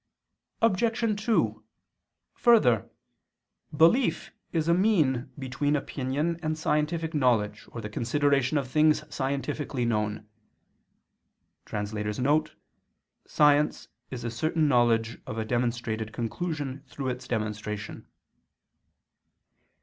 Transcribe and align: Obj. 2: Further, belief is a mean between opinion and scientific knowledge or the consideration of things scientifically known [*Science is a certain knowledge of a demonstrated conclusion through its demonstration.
Obj. 0.63 1.21
2: 1.25 1.63
Further, 2.33 2.89
belief 3.77 4.31
is 4.51 4.67
a 4.67 4.73
mean 4.73 5.31
between 5.37 5.75
opinion 5.75 6.39
and 6.41 6.57
scientific 6.57 7.13
knowledge 7.13 7.67
or 7.71 7.81
the 7.81 7.89
consideration 7.89 8.57
of 8.57 8.67
things 8.67 9.03
scientifically 9.13 9.85
known 9.85 10.27
[*Science 11.67 12.17
is 14.09 14.23
a 14.23 14.31
certain 14.31 14.67
knowledge 14.67 15.21
of 15.27 15.37
a 15.37 15.45
demonstrated 15.45 16.11
conclusion 16.11 16.83
through 16.87 17.09
its 17.09 17.27
demonstration. 17.27 18.07